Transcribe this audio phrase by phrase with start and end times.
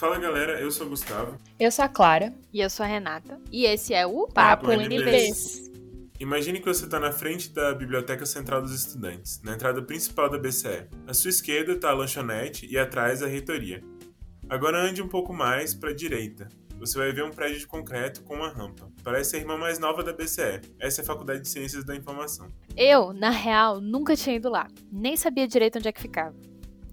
[0.00, 1.36] Fala galera, eu sou o Gustavo.
[1.58, 2.32] Eu sou a Clara.
[2.54, 3.38] E eu sou a Renata.
[3.52, 5.02] E esse é o Papo, Papo NBs.
[5.02, 5.70] NBs.
[6.18, 10.38] Imagine que você está na frente da Biblioteca Central dos Estudantes, na entrada principal da
[10.38, 10.86] BCE.
[11.06, 13.84] À sua esquerda está a lanchonete e atrás a reitoria.
[14.48, 16.48] Agora ande um pouco mais para a direita.
[16.78, 18.90] Você vai ver um prédio de concreto com uma rampa.
[19.04, 20.62] Parece a irmã mais nova da BCE.
[20.78, 22.48] Essa é a Faculdade de Ciências da Informação.
[22.74, 24.66] Eu, na real, nunca tinha ido lá.
[24.90, 26.34] Nem sabia direito onde é que ficava.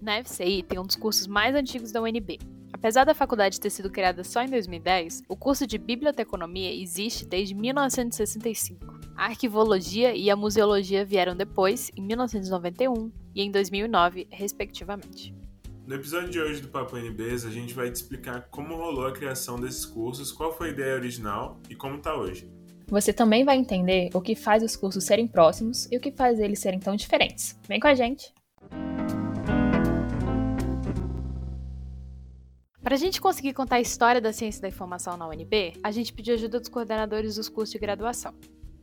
[0.02, 2.38] Na FCI tem um dos cursos mais antigos da UNB.
[2.78, 7.52] Apesar da faculdade ter sido criada só em 2010, o curso de biblioteconomia existe desde
[7.52, 9.00] 1965.
[9.16, 15.34] A arquivologia e a museologia vieram depois, em 1991 e em 2009, respectivamente.
[15.84, 19.12] No episódio de hoje do Papo NBs, a gente vai te explicar como rolou a
[19.12, 22.48] criação desses cursos, qual foi a ideia original e como está hoje.
[22.86, 26.38] Você também vai entender o que faz os cursos serem próximos e o que faz
[26.38, 27.58] eles serem tão diferentes.
[27.66, 28.37] Vem com a gente!
[32.82, 36.12] Para a gente conseguir contar a história da ciência da informação na UNB, a gente
[36.12, 38.32] pediu ajuda dos coordenadores dos cursos de graduação.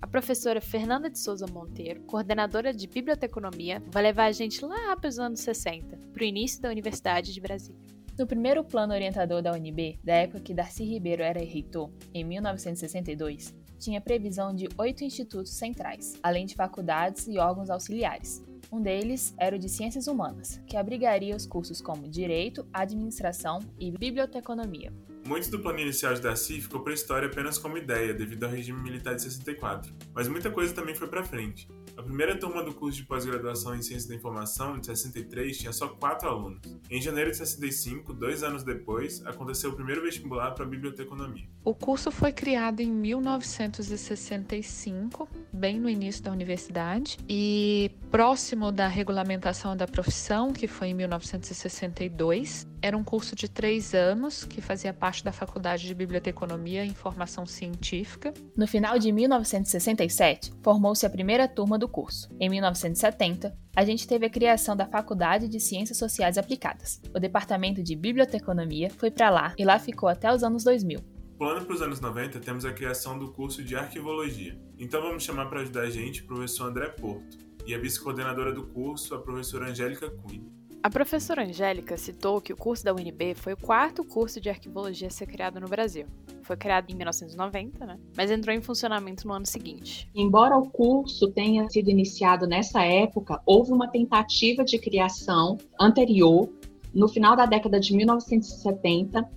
[0.02, 5.08] A professora Fernanda de Souza Monteiro, coordenadora de biblioteconomia, vai levar a gente lá para
[5.08, 7.80] os anos 60, para o início da Universidade de Brasília.
[8.20, 13.56] No primeiro plano orientador da UNB, da época que Darcy Ribeiro era reitor, em 1962,
[13.80, 18.44] tinha previsão de oito institutos centrais, além de faculdades e órgãos auxiliares.
[18.76, 23.90] Um deles era o de Ciências Humanas, que abrigaria os cursos como Direito, Administração e
[23.90, 24.92] Biblioteconomia.
[25.26, 28.52] Muito do plano inicial de Darcy ficou para a história apenas como ideia, devido ao
[28.52, 31.68] regime militar de 64, mas muita coisa também foi para frente.
[31.98, 35.88] A primeira turma do curso de pós-graduação em Ciência da Informação, de 63, tinha só
[35.88, 36.62] quatro alunos.
[36.92, 41.50] Em janeiro de 65, dois anos depois, aconteceu o primeiro vestibular para a biblioteconomia.
[41.64, 49.76] O curso foi criado em 1965, bem no início da universidade, e próximo da regulamentação
[49.76, 52.68] da profissão, que foi em 1962.
[52.86, 57.44] Era um curso de três anos que fazia parte da Faculdade de Biblioteconomia e Informação
[57.44, 58.32] Científica.
[58.56, 62.30] No final de 1967, formou-se a primeira turma do curso.
[62.40, 67.02] Em 1970, a gente teve a criação da Faculdade de Ciências Sociais Aplicadas.
[67.12, 71.00] O departamento de Biblioteconomia foi para lá e lá ficou até os anos 2000.
[71.40, 74.56] Plano para os anos 90, temos a criação do curso de Arquivologia.
[74.78, 77.36] Então vamos chamar para ajudar a gente o professor André Porto
[77.66, 80.54] e a vice-coordenadora do curso, a professora Angélica Cunha.
[80.86, 85.08] A professora Angélica citou que o curso da UNB foi o quarto curso de arquivologia
[85.08, 86.06] a ser criado no Brasil.
[86.44, 87.98] Foi criado em 1990, né?
[88.16, 90.08] Mas entrou em funcionamento no ano seguinte.
[90.14, 96.48] Embora o curso tenha sido iniciado nessa época, houve uma tentativa de criação anterior,
[96.94, 99.28] no final da década de 1970,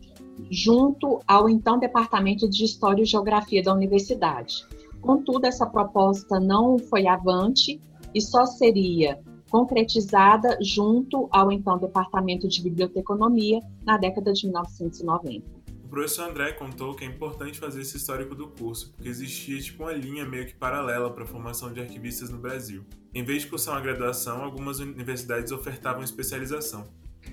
[0.50, 4.66] junto ao então Departamento de História e Geografia da Universidade.
[5.00, 7.81] Contudo, essa proposta não foi avante
[8.14, 9.19] e só seria
[9.50, 15.59] concretizada junto ao então Departamento de Biblioteconomia na década de 1990.
[15.84, 19.84] O professor André contou que é importante fazer esse histórico do curso, porque existia tipo
[19.84, 22.84] uma linha meio que paralela para a formação de arquivistas no Brasil.
[23.14, 26.84] Em vez de cursar uma graduação, algumas universidades ofertavam especialização.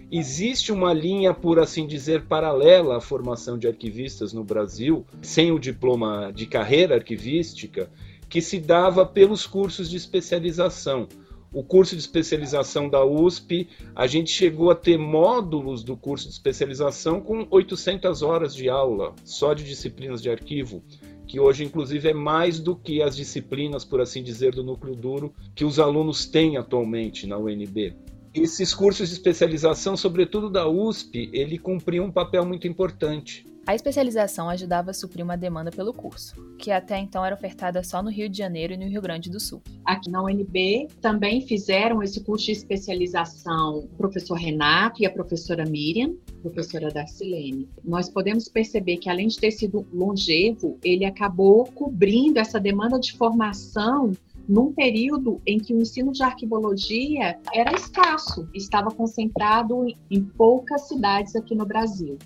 [0.10, 5.60] Existe uma linha, por assim dizer, paralela à formação de arquivistas no Brasil, sem o
[5.60, 7.90] diploma de carreira arquivística,
[8.30, 11.08] que se dava pelos cursos de especialização.
[11.56, 16.34] O curso de especialização da USP, a gente chegou a ter módulos do curso de
[16.34, 20.84] especialização com 800 horas de aula, só de disciplinas de arquivo,
[21.26, 25.34] que hoje, inclusive, é mais do que as disciplinas, por assim dizer, do núcleo duro
[25.56, 27.96] que os alunos têm atualmente na UNB.
[28.34, 33.46] Esses cursos de especialização, sobretudo da USP, ele cumpria um papel muito importante.
[33.68, 38.04] A especialização ajudava a suprir uma demanda pelo curso, que até então era ofertada só
[38.04, 39.60] no Rio de Janeiro e no Rio Grande do Sul.
[39.84, 45.66] Aqui na UNB também fizeram esse curso de especialização o professor Renato e a professora
[45.66, 47.68] Miriam, professora Darcilene.
[47.84, 53.14] Nós podemos perceber que além de ter sido longevo, ele acabou cobrindo essa demanda de
[53.14, 54.12] formação
[54.48, 61.36] num período em que o ensino de arquivologia era escasso, estava concentrado em poucas cidades
[61.36, 62.18] aqui no Brasil.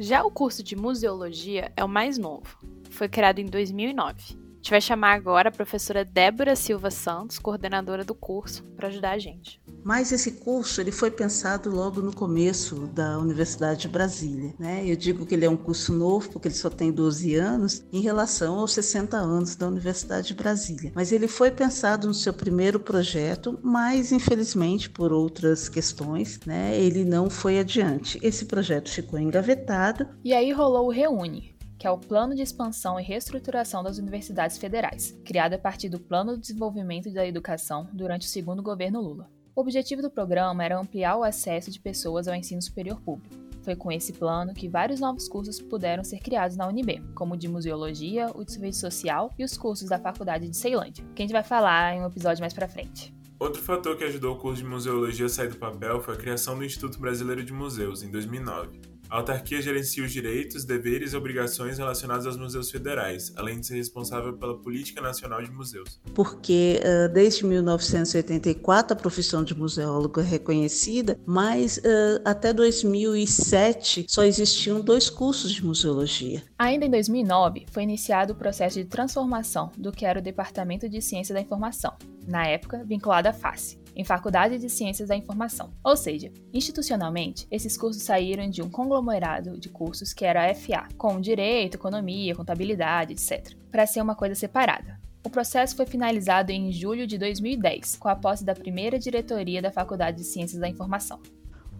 [0.00, 2.56] Já o curso de museologia é o mais novo.
[2.88, 4.47] Foi criado em 2009.
[4.58, 9.12] A gente vai chamar agora a professora Débora Silva Santos, coordenadora do curso, para ajudar
[9.12, 9.62] a gente.
[9.84, 14.52] Mas esse curso ele foi pensado logo no começo da Universidade de Brasília.
[14.58, 14.82] Né?
[14.84, 18.00] Eu digo que ele é um curso novo porque ele só tem 12 anos em
[18.00, 20.90] relação aos 60 anos da Universidade de Brasília.
[20.92, 27.04] Mas ele foi pensado no seu primeiro projeto, mas infelizmente por outras questões, né, ele
[27.04, 28.18] não foi adiante.
[28.20, 30.08] Esse projeto ficou engavetado.
[30.24, 34.58] E aí rolou o Reúne, que é o Plano de Expansão e Reestruturação das Universidades
[34.58, 39.30] Federais, criado a partir do Plano de Desenvolvimento da Educação durante o segundo governo Lula.
[39.54, 43.76] O objetivo do programa era ampliar o acesso de pessoas ao ensino superior público, Foi
[43.76, 47.48] com esse plano que vários novos cursos puderam ser criados na UNB, como o de
[47.48, 51.34] Museologia, o de Serviço Social e os cursos da Faculdade de Ceilândia, que a gente
[51.34, 53.12] vai falar em um episódio mais pra frente.
[53.38, 56.56] Outro fator que ajudou o curso de museologia a sair do papel foi a criação
[56.56, 58.97] do Instituto Brasileiro de Museus, em 2009.
[59.10, 63.76] A autarquia gerencia os direitos, deveres e obrigações relacionados aos museus federais, além de ser
[63.76, 65.98] responsável pela política nacional de museus.
[66.14, 74.24] Porque uh, desde 1984 a profissão de museólogo é reconhecida, mas uh, até 2007 só
[74.24, 76.42] existiam dois cursos de museologia.
[76.58, 81.00] Ainda em 2009 foi iniciado o processo de transformação do que era o Departamento de
[81.00, 81.94] Ciência da Informação,
[82.26, 85.72] na época vinculado à FACE, em Faculdade de Ciências da Informação.
[85.82, 90.86] Ou seja, institucionalmente, esses cursos saíram de um conglomerado de cursos que era a FA,
[90.96, 95.00] com direito, economia, contabilidade, etc., para ser uma coisa separada.
[95.26, 99.72] O processo foi finalizado em julho de 2010, com a posse da primeira diretoria da
[99.72, 101.20] Faculdade de Ciências da Informação.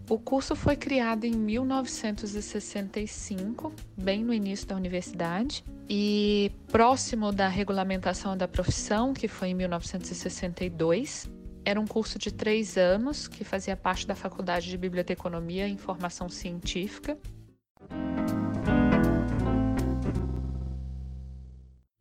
[0.09, 8.35] O curso foi criado em 1965, bem no início da universidade, e próximo da regulamentação
[8.35, 11.29] da profissão, que foi em 1962.
[11.69, 16.27] Era um curso de três anos que fazia parte da Faculdade de Biblioteconomia e Informação
[16.27, 17.15] Científica.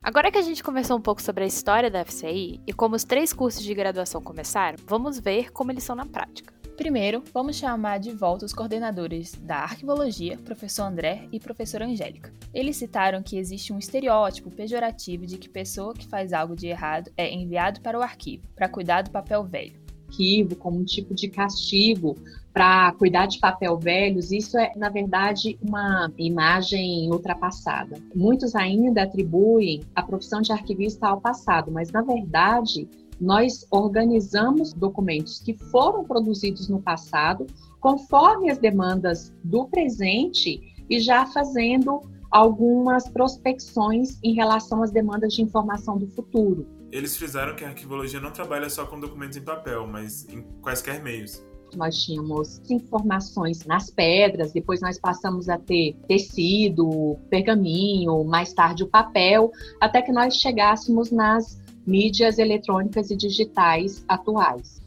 [0.02, 3.04] Agora que a gente conversou um pouco sobre a história da FCI e como os
[3.04, 6.57] três cursos de graduação começaram, vamos ver como eles são na prática.
[6.78, 12.32] Primeiro, vamos chamar de volta os coordenadores da arquivologia, professor André e professora Angélica.
[12.54, 17.10] Eles citaram que existe um estereótipo pejorativo de que pessoa que faz algo de errado
[17.16, 19.74] é enviado para o arquivo, para cuidar do papel velho.
[20.06, 22.16] Arquivo como um tipo de castigo
[22.52, 28.00] para cuidar de papel velhos, isso é, na verdade, uma imagem ultrapassada.
[28.14, 32.88] Muitos ainda atribuem a profissão de arquivista ao passado, mas, na verdade,
[33.20, 37.46] nós organizamos documentos que foram produzidos no passado,
[37.80, 42.00] conforme as demandas do presente e já fazendo
[42.30, 46.66] algumas prospecções em relação às demandas de informação do futuro.
[46.90, 51.02] Eles frisaram que a arquivologia não trabalha só com documentos em papel, mas em quaisquer
[51.02, 51.42] meios.
[51.76, 58.86] Nós tínhamos informações nas pedras, depois nós passamos a ter tecido, pergaminho, mais tarde o
[58.86, 64.82] papel, até que nós chegássemos nas mídias eletrônicas e digitais atuais.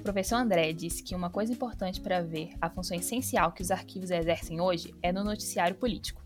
[0.00, 3.70] O professor André disse que uma coisa importante para ver a função essencial que os
[3.70, 6.22] arquivos exercem hoje é no noticiário político.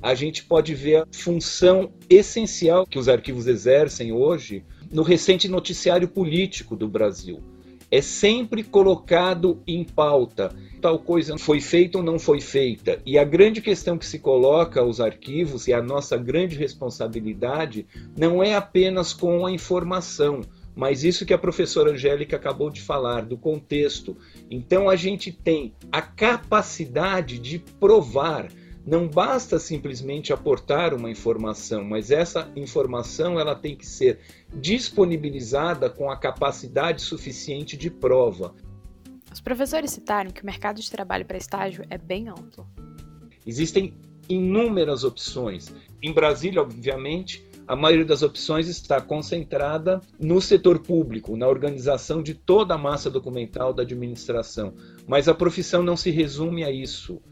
[0.00, 6.08] A gente pode ver a função essencial que os arquivos exercem hoje no recente noticiário
[6.08, 7.42] político do Brasil.
[7.90, 13.00] É sempre colocado em pauta tal coisa foi feita ou não foi feita.
[13.04, 18.42] E a grande questão que se coloca aos arquivos e a nossa grande responsabilidade não
[18.42, 20.40] é apenas com a informação,
[20.74, 24.16] mas isso que a professora Angélica acabou de falar, do contexto.
[24.50, 28.48] Então a gente tem a capacidade de provar.
[28.86, 34.20] Não basta simplesmente aportar uma informação, mas essa informação ela tem que ser
[34.54, 38.54] disponibilizada com a capacidade suficiente de prova.
[39.32, 42.66] Os professores citaram que o mercado de trabalho para estágio é bem amplo.
[43.46, 43.94] Existem
[44.28, 45.72] inúmeras opções.
[46.02, 52.34] Em Brasília, obviamente, a maioria das opções está concentrada no setor público, na organização de
[52.34, 54.74] toda a massa documental da administração.
[55.06, 57.22] Mas a profissão não se resume a isso.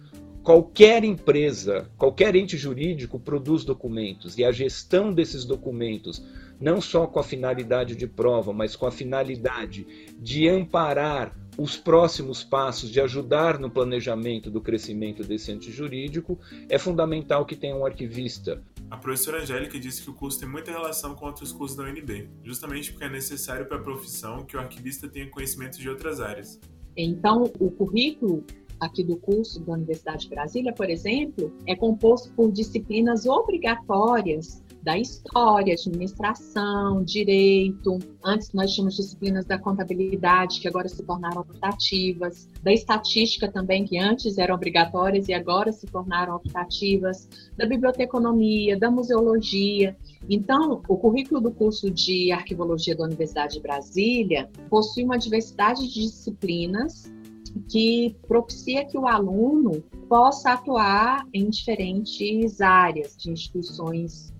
[0.48, 6.24] Qualquer empresa, qualquer ente jurídico produz documentos e a gestão desses documentos,
[6.58, 9.86] não só com a finalidade de prova, mas com a finalidade
[10.18, 16.40] de amparar os próximos passos de ajudar no planejamento do crescimento desse ente jurídico,
[16.70, 18.64] é fundamental que tenha um arquivista.
[18.90, 22.26] A professora Angélica disse que o curso tem muita relação com outros cursos da UNB,
[22.42, 26.58] justamente porque é necessário para a profissão que o arquivista tenha conhecimento de outras áreas.
[26.96, 28.46] Então, o currículo
[28.80, 34.96] aqui do curso da Universidade de Brasília, por exemplo, é composto por disciplinas obrigatórias da
[34.96, 37.98] história, administração, direito.
[38.24, 43.98] Antes nós tínhamos disciplinas da contabilidade, que agora se tornaram optativas, da estatística também, que
[43.98, 49.96] antes eram obrigatórias e agora se tornaram optativas, da biblioteconomia, da museologia.
[50.28, 56.02] Então, o currículo do curso de arquivologia da Universidade de Brasília possui uma diversidade de
[56.02, 57.12] disciplinas
[57.58, 64.32] que propicia que o aluno possa atuar em diferentes áreas de instituições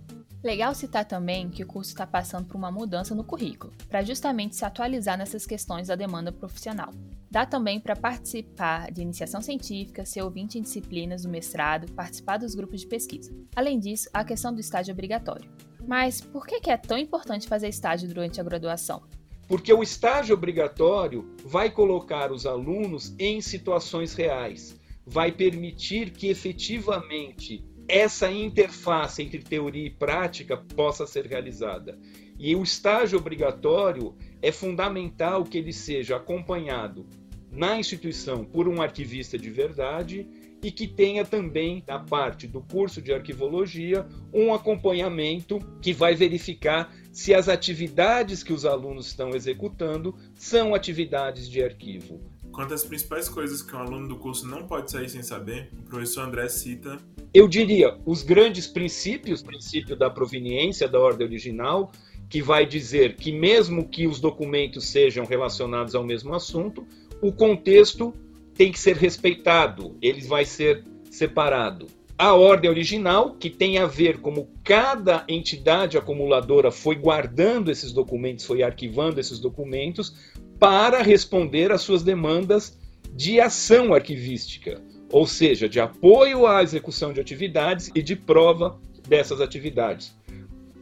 [0.43, 4.55] Legal citar também que o curso está passando por uma mudança no currículo, para justamente
[4.55, 6.93] se atualizar nessas questões da demanda profissional.
[7.29, 12.55] Dá também para participar de iniciação científica, ser ouvinte em disciplinas do mestrado, participar dos
[12.55, 13.35] grupos de pesquisa.
[13.55, 15.51] Além disso, a questão do estágio obrigatório.
[15.85, 19.03] Mas por que é tão importante fazer estágio durante a graduação?
[19.49, 24.79] Porque o estágio obrigatório vai colocar os alunos em situações reais
[25.09, 31.99] vai permitir que efetivamente essa interface entre teoria e prática possa ser realizada.
[32.39, 37.07] E o estágio obrigatório é fundamental que ele seja acompanhado
[37.51, 40.29] na instituição por um arquivista de verdade
[40.63, 46.93] e que tenha também, da parte do curso de arquivologia, um acompanhamento que vai verificar
[47.13, 52.21] se as atividades que os alunos estão executando são atividades de arquivo.
[52.53, 55.83] Quanto às principais coisas que um aluno do curso não pode sair sem saber, o
[55.83, 56.99] professor André cita.
[57.33, 61.93] Eu diria os grandes princípios, o princípio da proveniência da ordem original,
[62.29, 66.87] que vai dizer que, mesmo que os documentos sejam relacionados ao mesmo assunto,
[67.23, 68.13] o contexto
[68.59, 71.87] tem que ser respeitado, ele vai ser separado.
[72.19, 78.45] A ordem original, que tem a ver como cada entidade acumuladora foi guardando esses documentos,
[78.45, 80.13] foi arquivando esses documentos,
[80.59, 82.77] para responder às suas demandas
[83.15, 89.41] de ação arquivística, ou seja, de apoio à execução de atividades e de prova dessas
[89.41, 90.13] atividades.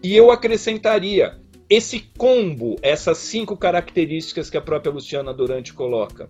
[0.02, 6.26] E eu acrescentaria esse combo, essas cinco características que a própria Luciana Durante coloca.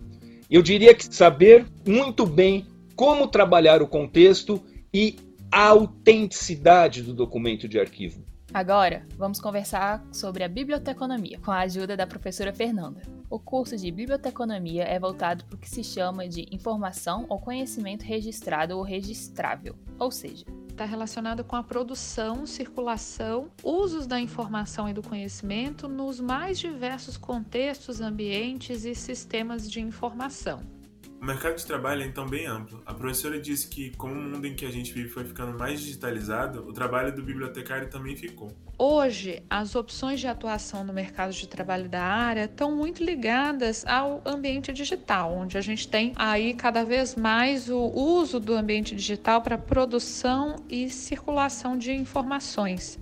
[0.49, 4.63] Eu diria que saber muito bem como trabalhar o contexto
[4.93, 5.17] e
[5.51, 8.23] a autenticidade do documento de arquivo.
[8.53, 13.01] Agora, vamos conversar sobre a biblioteconomia, com a ajuda da professora Fernanda.
[13.29, 18.03] O curso de biblioteconomia é voltado para o que se chama de informação ou conhecimento
[18.03, 20.45] registrado ou registrável, ou seja,
[20.77, 27.17] está relacionado com a produção, circulação, usos da informação e do conhecimento nos mais diversos
[27.17, 30.76] contextos, ambientes e sistemas de informação.
[31.19, 32.81] O mercado de trabalho é então bem amplo.
[32.85, 35.81] A professora disse que, como o mundo em que a gente vive foi ficando mais
[35.81, 38.51] digitalizado, o trabalho do bibliotecário também ficou.
[38.77, 44.21] Hoje, as opções de atuação no mercado de trabalho da área estão muito ligadas ao
[44.25, 49.41] ambiente digital, onde a gente tem aí cada vez mais o uso do ambiente digital
[49.41, 52.99] para produção e circulação de informações.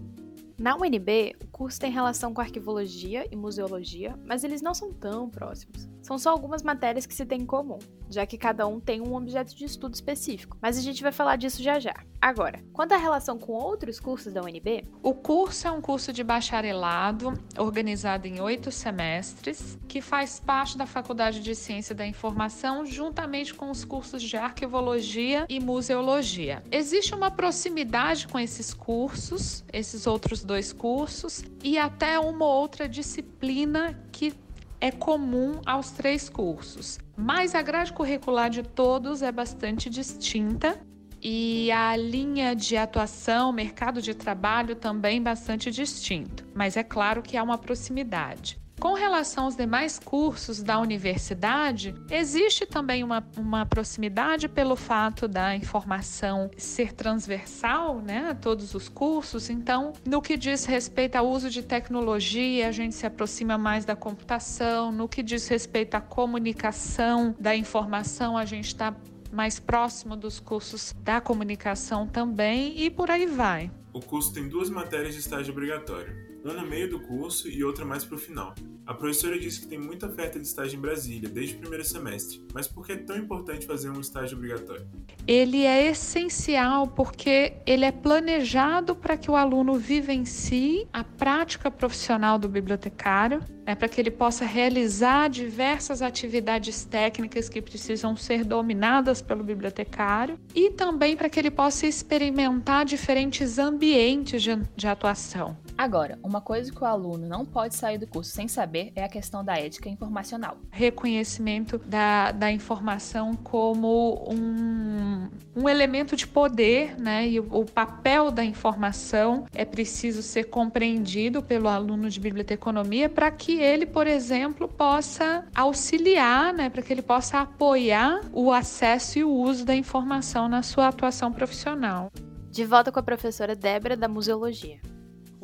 [0.57, 5.29] Na UNB, o curso tem relação com arquivologia e museologia, mas eles não são tão
[5.29, 5.94] próximos.
[6.05, 7.79] São só algumas matérias que se têm em comum,
[8.11, 11.35] já que cada um tem um objeto de estudo específico, mas a gente vai falar
[11.35, 11.95] disso já já.
[12.21, 16.23] Agora, quanto à relação com outros cursos da UNB, o curso é um curso de
[16.23, 23.55] bacharelado organizado em oito semestres, que faz parte da Faculdade de Ciência da Informação, juntamente
[23.55, 26.61] com os cursos de arquivologia e museologia.
[26.71, 33.99] Existe uma proximidade com esses cursos, esses outros dois cursos, e até uma outra disciplina
[34.11, 34.44] que
[34.85, 36.99] é comum aos três cursos.
[37.17, 40.79] Mas a grade curricular de todos é bastante distinta
[41.19, 47.35] e a linha de atuação, mercado de trabalho também bastante distinto, mas é claro que
[47.35, 48.59] há uma proximidade.
[48.79, 55.55] Com relação aos demais cursos da universidade, existe também uma, uma proximidade pelo fato da
[55.55, 59.49] informação ser transversal né, a todos os cursos.
[59.49, 63.95] Então, no que diz respeito ao uso de tecnologia, a gente se aproxima mais da
[63.95, 64.91] computação.
[64.91, 68.93] No que diz respeito à comunicação da informação, a gente está
[69.31, 73.71] mais próximo dos cursos da comunicação também e por aí vai.
[73.93, 77.83] O curso tem duas matérias de estágio obrigatório uma no meio do curso e outra
[77.83, 78.53] mais para o final.
[78.85, 82.39] A professora disse que tem muita oferta de estágio em Brasília desde o primeiro semestre,
[82.53, 84.85] mas por que é tão importante fazer um estágio obrigatório?
[85.25, 92.37] Ele é essencial porque ele é planejado para que o aluno vivencie a prática profissional
[92.37, 99.19] do bibliotecário, né, para que ele possa realizar diversas atividades técnicas que precisam ser dominadas
[99.19, 105.57] pelo bibliotecário e também para que ele possa experimentar diferentes ambientes de, de atuação.
[105.77, 109.09] Agora, uma coisa que o aluno não pode sair do curso sem saber é a
[109.09, 110.57] questão da ética informacional.
[110.71, 117.27] Reconhecimento da, da informação como um, um elemento de poder, né?
[117.27, 123.29] E o, o papel da informação é preciso ser compreendido pelo aluno de biblioteconomia para
[123.29, 126.69] que ele, por exemplo, possa auxiliar, né?
[126.69, 131.33] Para que ele possa apoiar o acesso e o uso da informação na sua atuação
[131.33, 132.09] profissional.
[132.49, 134.79] De volta com a professora Débora da Museologia.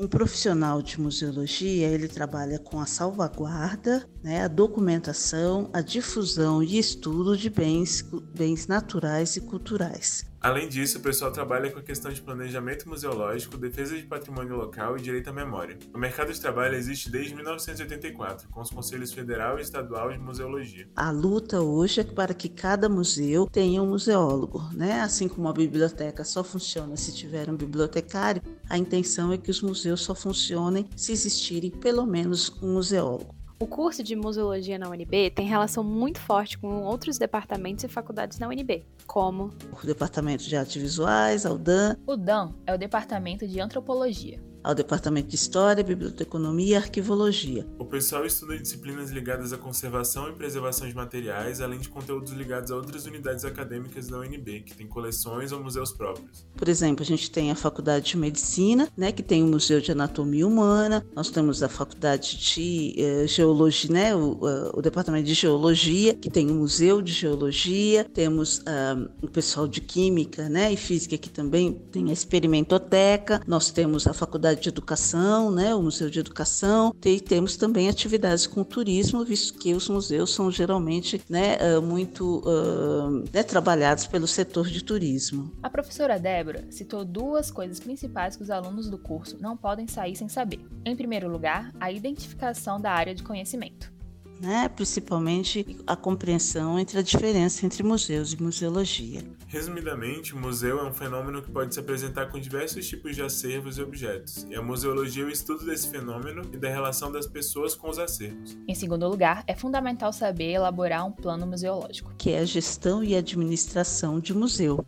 [0.01, 6.79] Um profissional de museologia, ele trabalha com a salvaguarda, né, a documentação, a difusão e
[6.79, 8.03] estudo de bens,
[8.33, 10.25] bens naturais e culturais.
[10.41, 14.97] Além disso, o pessoal trabalha com a questão de planejamento museológico, defesa de patrimônio local
[14.97, 15.77] e direito à memória.
[15.93, 20.89] O mercado de trabalho existe desde 1984, com os Conselhos Federal e Estadual de Museologia.
[20.95, 25.01] A luta hoje é para que cada museu tenha um museólogo, né?
[25.01, 29.61] Assim como a biblioteca só funciona se tiver um bibliotecário, a intenção é que os
[29.61, 33.40] museus só funcionem se existirem pelo menos um museólogo.
[33.61, 38.39] O curso de museologia na UNB tem relação muito forte com outros departamentos e faculdades
[38.39, 41.95] na UNB, como o Departamento de Artes Visuais, a UDAN.
[42.07, 47.65] O DAN é o Departamento de Antropologia ao Departamento de História, Biblioteconomia e Arquivologia.
[47.79, 52.71] O pessoal estuda disciplinas ligadas à conservação e preservação de materiais, além de conteúdos ligados
[52.71, 56.45] a outras unidades acadêmicas da UNB, que tem coleções ou museus próprios.
[56.55, 59.91] Por exemplo, a gente tem a Faculdade de Medicina, né, que tem o Museu de
[59.91, 65.33] Anatomia Humana, nós temos a Faculdade de eh, Geologia, né, o, uh, o, Departamento de
[65.33, 70.77] Geologia, que tem o Museu de Geologia, temos uh, o pessoal de Química né, e
[70.77, 76.09] Física, que também tem a Experimentoteca, nós temos a Faculdade de Educação, né, o Museu
[76.09, 81.57] de Educação, e temos também atividades com turismo, visto que os museus são geralmente né,
[81.59, 85.51] ah, muito uh, né, trabalhados pelo setor de turismo.
[85.61, 90.15] A professora Débora citou duas coisas principais que os alunos do curso não podem sair
[90.15, 90.59] sem saber.
[90.85, 94.00] Em primeiro lugar, a identificação da área de conhecimento
[94.41, 94.69] né?
[94.69, 99.21] principalmente a compreensão entre a diferença entre museus e museologia.
[99.47, 103.77] Resumidamente, o museu é um fenômeno que pode se apresentar com diversos tipos de acervos
[103.77, 107.75] e objetos, e a museologia é o estudo desse fenômeno e da relação das pessoas
[107.75, 108.57] com os acervos.
[108.67, 113.15] Em segundo lugar, é fundamental saber elaborar um plano museológico, que é a gestão e
[113.15, 114.85] administração de museu.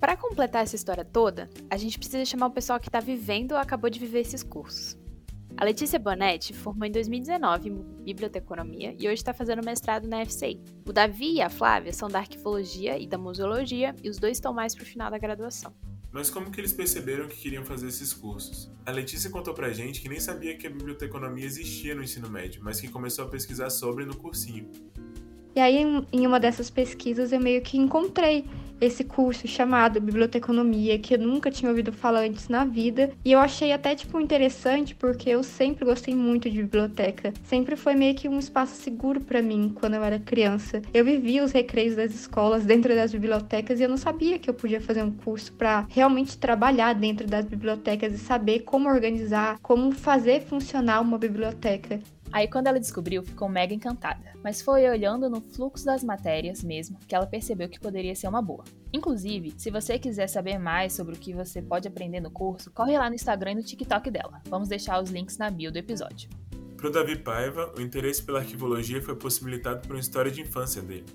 [0.00, 3.58] Para completar essa história toda, a gente precisa chamar o pessoal que está vivendo ou
[3.58, 4.98] acabou de viver esses cursos.
[5.58, 10.58] A Letícia Bonetti formou em 2019 em Biblioteconomia e hoje está fazendo mestrado na FCI.
[10.86, 14.54] O Davi e a Flávia são da Arquivologia e da Museologia e os dois estão
[14.54, 15.74] mais para o final da graduação.
[16.10, 18.72] Mas como que eles perceberam que queriam fazer esses cursos?
[18.86, 22.62] A Letícia contou pra gente que nem sabia que a biblioteconomia existia no ensino médio,
[22.64, 24.66] mas que começou a pesquisar sobre no cursinho.
[25.54, 25.76] E aí,
[26.10, 28.46] em uma dessas pesquisas, eu meio que encontrei
[28.80, 33.10] esse curso chamado Biblioteconomia, que eu nunca tinha ouvido falar antes na vida.
[33.24, 37.32] E eu achei até, tipo, interessante, porque eu sempre gostei muito de biblioteca.
[37.44, 40.80] Sempre foi meio que um espaço seguro para mim quando eu era criança.
[40.92, 44.54] Eu vivia os recreios das escolas dentro das bibliotecas e eu não sabia que eu
[44.54, 49.92] podia fazer um curso para realmente trabalhar dentro das bibliotecas e saber como organizar, como
[49.92, 52.00] fazer funcionar uma biblioteca.
[52.32, 54.32] Aí, quando ela descobriu, ficou mega encantada.
[54.42, 58.40] Mas foi olhando no fluxo das matérias mesmo que ela percebeu que poderia ser uma
[58.40, 58.64] boa.
[58.92, 62.96] Inclusive, se você quiser saber mais sobre o que você pode aprender no curso, corre
[62.96, 64.40] lá no Instagram e no TikTok dela.
[64.48, 66.30] Vamos deixar os links na bio do episódio.
[66.76, 70.80] Para o Davi Paiva, o interesse pela arquivologia foi possibilitado por uma história de infância
[70.80, 71.06] dele.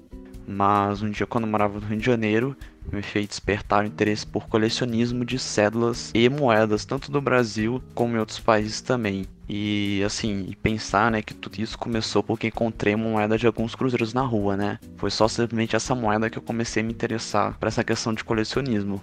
[0.47, 2.55] Mas um dia, quando eu morava no Rio de Janeiro,
[2.91, 8.15] me fez despertar o interesse por colecionismo de cédulas e moedas, tanto do Brasil como
[8.15, 9.25] em outros países também.
[9.47, 14.13] E assim, pensar, né, que tudo isso começou porque encontrei uma moeda de alguns cruzeiros
[14.13, 14.79] na rua, né?
[14.97, 18.23] Foi só simplesmente essa moeda que eu comecei a me interessar por essa questão de
[18.23, 19.01] colecionismo.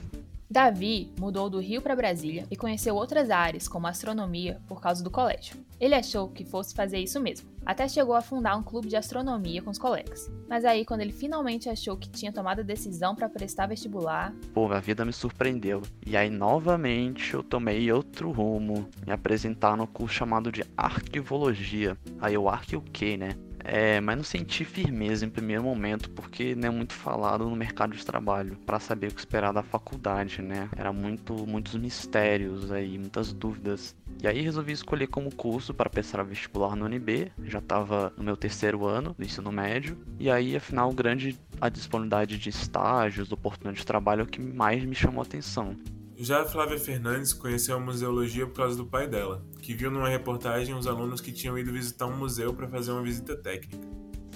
[0.53, 5.11] Davi mudou do Rio para Brasília e conheceu outras áreas, como astronomia, por causa do
[5.11, 5.57] colégio.
[5.81, 9.63] Ele achou que fosse fazer isso mesmo, até chegou a fundar um clube de astronomia
[9.63, 10.31] com os colegas.
[10.47, 14.35] Mas aí, quando ele finalmente achou que tinha tomado a decisão para prestar vestibular.
[14.53, 15.81] Pô, a vida me surpreendeu.
[16.07, 21.97] E aí, novamente, eu tomei outro rumo, me apresentar no curso chamado de Arquivologia.
[22.21, 23.31] Aí, o arque o quê, né?
[23.65, 27.97] É, mas não senti firmeza em primeiro momento, porque não é muito falado no mercado
[27.97, 30.69] de trabalho, para saber o que esperar da faculdade, né?
[30.77, 33.95] Era muito, muitos mistérios aí, muitas dúvidas.
[34.23, 38.37] E aí resolvi escolher como curso para prestar vestibular no UNB, já estava no meu
[38.37, 43.87] terceiro ano do ensino médio, e aí afinal grande a disponibilidade de estágios, oportunidade de
[43.87, 45.77] trabalho é o que mais me chamou a atenção.
[46.23, 50.73] Já Flávia Fernandes conheceu a museologia por causa do pai dela, que viu numa reportagem
[50.73, 53.85] os alunos que tinham ido visitar um museu para fazer uma visita técnica.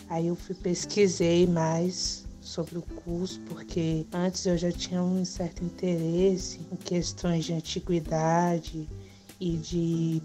[0.09, 5.63] Aí eu fui pesquisei mais sobre o curso, porque antes eu já tinha um certo
[5.63, 8.89] interesse em questões de antiguidade
[9.39, 10.21] e de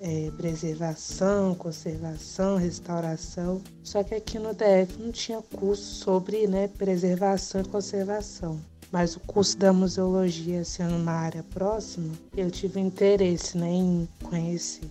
[0.00, 3.62] é, preservação, conservação, restauração.
[3.84, 9.20] Só que aqui no DF não tinha curso sobre né, preservação e conservação mas o
[9.20, 14.90] curso da museologia sendo uma área próxima, eu tive interesse né, em conhecer.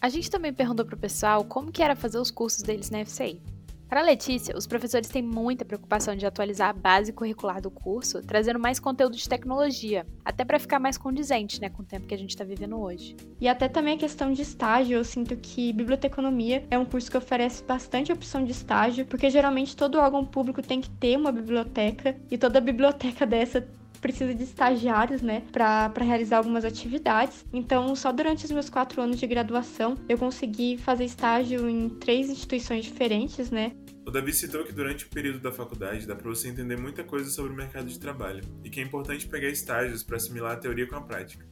[0.00, 3.40] A gente também perguntou pro pessoal como que era fazer os cursos deles na FCI.
[3.88, 8.58] Para Letícia, os professores têm muita preocupação de atualizar a base curricular do curso, trazendo
[8.58, 12.18] mais conteúdo de tecnologia, até para ficar mais condizente né, com o tempo que a
[12.18, 13.16] gente está vivendo hoje.
[13.40, 17.16] E até também a questão de estágio, eu sinto que biblioteconomia é um curso que
[17.16, 22.14] oferece bastante opção de estágio, porque geralmente todo órgão público tem que ter uma biblioteca,
[22.30, 23.66] e toda biblioteca dessa
[23.98, 27.44] precisa de estagiários, né, para realizar algumas atividades.
[27.52, 32.28] Então, só durante os meus quatro anos de graduação, eu consegui fazer estágio em três
[32.30, 33.72] instituições diferentes, né.
[34.06, 37.28] O Davi citou que durante o período da faculdade dá para você entender muita coisa
[37.28, 40.86] sobre o mercado de trabalho e que é importante pegar estágios para assimilar a teoria
[40.86, 41.44] com a prática.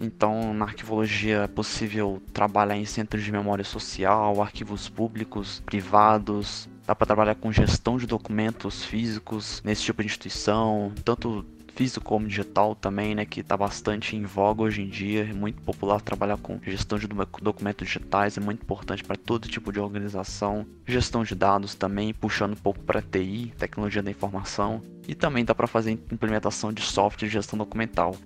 [0.00, 6.68] Então, na arquivologia é possível trabalhar em centros de memória social, arquivos públicos, privados.
[6.86, 12.28] Dá para trabalhar com gestão de documentos físicos nesse tipo de instituição, tanto físico como
[12.28, 15.28] digital também, né, que está bastante em voga hoje em dia.
[15.28, 19.72] É muito popular trabalhar com gestão de documentos digitais, é muito importante para todo tipo
[19.72, 20.66] de organização.
[20.86, 24.82] Gestão de dados também, puxando um pouco para TI, tecnologia da informação.
[25.06, 28.16] E também dá para fazer implementação de software de gestão documental.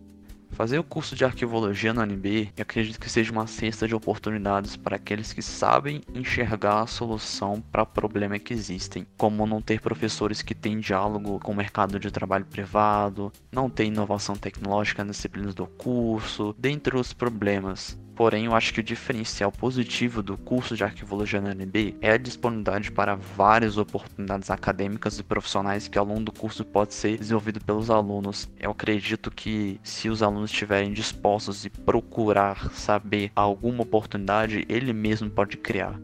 [0.58, 4.96] Fazer o curso de arquivologia na UNB, acredito que seja uma cesta de oportunidades para
[4.96, 10.56] aqueles que sabem enxergar a solução para problemas que existem, como não ter professores que
[10.56, 15.64] têm diálogo com o mercado de trabalho privado, não ter inovação tecnológica nas disciplinas do
[15.64, 17.96] curso, dentre outros problemas.
[18.18, 22.16] Porém, eu acho que o diferencial positivo do curso de arquivologia na UNB é a
[22.16, 27.60] disponibilidade para várias oportunidades acadêmicas e profissionais que ao longo do curso pode ser desenvolvido
[27.60, 28.48] pelos alunos.
[28.58, 35.30] Eu acredito que se os alunos estiverem dispostos e procurar saber alguma oportunidade, ele mesmo
[35.30, 35.96] pode criar.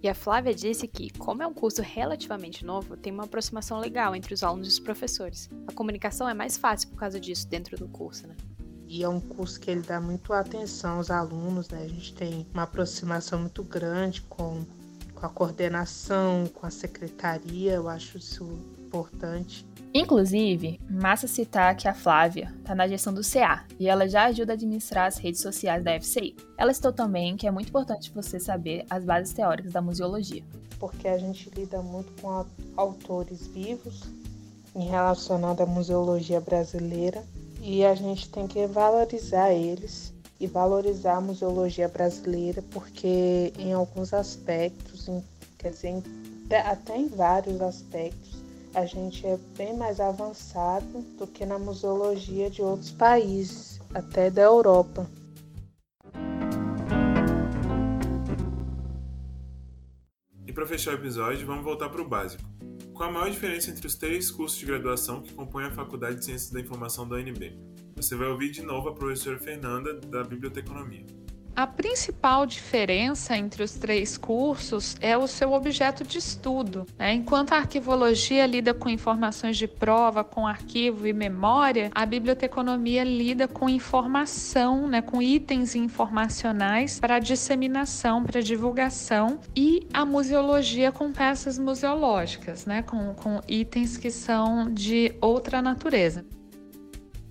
[0.00, 4.14] E a Flávia disse que, como é um curso relativamente novo, tem uma aproximação legal
[4.14, 5.50] entre os alunos e os professores.
[5.66, 8.36] A comunicação é mais fácil por causa disso dentro do curso, né?
[8.88, 11.82] E é um curso que ele dá muito atenção aos alunos, né?
[11.84, 14.64] A gente tem uma aproximação muito grande com,
[15.14, 18.44] com a coordenação, com a secretaria, eu acho isso
[18.78, 19.66] importante.
[19.92, 24.52] Inclusive, massa citar que a Flávia está na gestão do CA e ela já ajuda
[24.52, 26.34] a administrar as redes sociais da FCI.
[26.56, 30.42] Ela citou também que é muito importante você saber as bases teóricas da museologia.
[30.78, 32.46] Porque a gente lida muito com
[32.76, 34.02] autores vivos
[34.74, 37.24] em relacionado à museologia brasileira
[37.60, 44.14] e a gente tem que valorizar eles e valorizar a museologia brasileira, porque em alguns
[44.14, 45.22] aspectos, em,
[45.58, 46.02] quer dizer, em,
[46.64, 48.42] até em vários aspectos,
[48.74, 54.42] a gente é bem mais avançado do que na museologia de outros países, até da
[54.42, 55.08] Europa.
[60.46, 62.47] E para fechar o episódio, vamos voltar para o básico.
[62.98, 66.24] Qual a maior diferença entre os três cursos de graduação que compõem a Faculdade de
[66.24, 67.56] Ciências da Informação da UNB?
[67.94, 71.06] Você vai ouvir de novo a professora Fernanda, da Biblioteconomia.
[71.58, 76.86] A principal diferença entre os três cursos é o seu objeto de estudo.
[76.96, 77.14] Né?
[77.14, 83.48] Enquanto a arquivologia lida com informações de prova, com arquivo e memória, a biblioteconomia lida
[83.48, 85.02] com informação, né?
[85.02, 92.82] com itens informacionais para disseminação, para divulgação, e a museologia com peças museológicas, né?
[92.82, 96.24] com, com itens que são de outra natureza.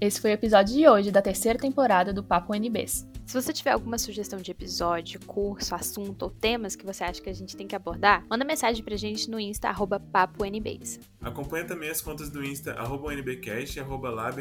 [0.01, 3.07] Esse foi o episódio de hoje da terceira temporada do Papo NBs.
[3.27, 7.29] Se você tiver alguma sugestão de episódio, curso, assunto ou temas que você acha que
[7.29, 11.01] a gente tem que abordar, manda mensagem pra gente no Insta, arroba PapoNBs.
[11.19, 14.37] Acompanha também as contas do Insta, arroba NBcast e arroba lab,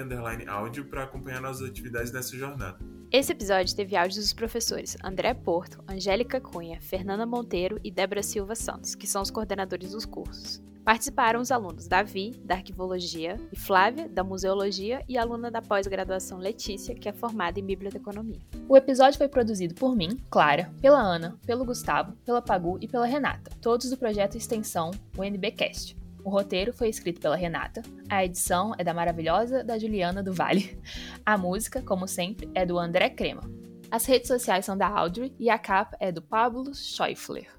[0.46, 2.78] áudio, para acompanhar nossas atividades nessa jornada.
[3.10, 8.54] Esse episódio teve áudios dos professores André Porto, Angélica Cunha, Fernanda Monteiro e Débora Silva
[8.54, 10.62] Santos, que são os coordenadores dos cursos.
[10.86, 16.94] Participaram os alunos Davi, da Arquivologia, e Flávia, da Museologia, e aluna da pós-graduação Letícia,
[16.94, 18.38] que é formada em Biblioteconomia.
[18.68, 23.04] O episódio foi produzido por mim, Clara, pela Ana, pelo Gustavo, pela Pagu e pela
[23.04, 25.96] Renata, todos do projeto Extensão UNBcast.
[26.22, 30.80] O roteiro foi escrito pela Renata, a edição é da maravilhosa da Juliana do Vale,
[31.26, 33.42] a música, como sempre, é do André Crema.
[33.90, 37.55] As redes sociais são da Audrey e a capa é do Pablo Schäufler.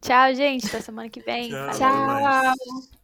[0.00, 0.66] Tchau, gente.
[0.66, 1.50] Até semana que vem.
[1.50, 1.70] Tchau.
[1.78, 2.99] Tchau.